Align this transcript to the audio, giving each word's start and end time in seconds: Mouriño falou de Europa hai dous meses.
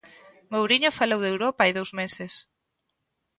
Mouriño 0.53 0.97
falou 0.99 1.19
de 1.21 1.31
Europa 1.33 1.61
hai 1.63 1.71
dous 1.77 1.91
meses. 1.99 2.33